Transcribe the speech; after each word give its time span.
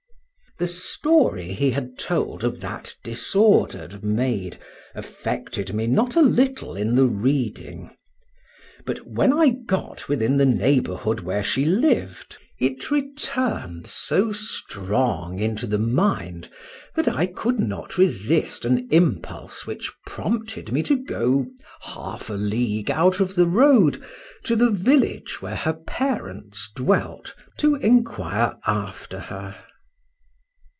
The 0.57 0.67
story 0.67 1.53
he 1.53 1.71
had 1.71 1.97
told 1.97 2.43
of 2.43 2.61
that 2.61 2.93
disordered 3.03 4.03
maid 4.03 4.57
affected 4.93 5.73
me 5.73 5.87
not 5.87 6.15
a 6.15 6.21
little 6.21 6.75
in 6.75 6.93
the 6.93 7.05
reading; 7.07 7.89
but 8.85 9.07
when 9.07 9.33
I 9.33 9.49
got 9.65 10.07
within 10.07 10.37
the 10.37 10.45
neighbourhood 10.45 11.21
where 11.21 11.43
she 11.43 11.65
lived, 11.65 12.37
it 12.59 12.91
returned 12.91 13.87
so 13.87 14.31
strong 14.31 15.39
into 15.39 15.65
the 15.65 15.79
mind, 15.79 16.49
that 16.95 17.07
I 17.07 17.25
could 17.25 17.59
not 17.59 17.97
resist 17.97 18.63
an 18.63 18.87
impulse 18.91 19.65
which 19.65 19.91
prompted 20.05 20.71
me 20.71 20.83
to 20.83 20.95
go 20.95 21.47
half 21.81 22.29
a 22.29 22.33
league 22.33 22.91
out 22.91 23.19
of 23.19 23.33
the 23.33 23.47
road, 23.47 24.03
to 24.43 24.55
the 24.55 24.69
village 24.69 25.41
where 25.41 25.55
her 25.55 25.73
parents 25.73 26.69
dwelt, 26.75 27.33
to 27.57 27.75
enquire 27.77 28.57
after 28.67 29.19
her. 29.21 29.55